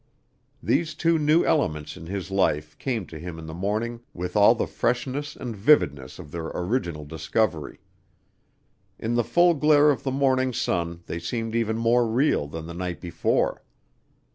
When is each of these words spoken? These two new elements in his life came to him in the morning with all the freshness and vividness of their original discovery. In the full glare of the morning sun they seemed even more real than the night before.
These 0.63 0.95
two 0.95 1.19
new 1.19 1.45
elements 1.45 1.95
in 1.95 2.07
his 2.07 2.31
life 2.31 2.75
came 2.79 3.05
to 3.05 3.19
him 3.19 3.37
in 3.37 3.45
the 3.45 3.53
morning 3.53 4.01
with 4.15 4.35
all 4.35 4.55
the 4.55 4.65
freshness 4.65 5.35
and 5.35 5.55
vividness 5.55 6.17
of 6.17 6.31
their 6.31 6.47
original 6.55 7.05
discovery. 7.05 7.77
In 8.97 9.13
the 9.13 9.23
full 9.23 9.53
glare 9.53 9.91
of 9.91 10.01
the 10.01 10.09
morning 10.09 10.53
sun 10.53 11.03
they 11.05 11.19
seemed 11.19 11.53
even 11.53 11.77
more 11.77 12.07
real 12.07 12.47
than 12.47 12.65
the 12.65 12.73
night 12.73 12.99
before. 12.99 13.61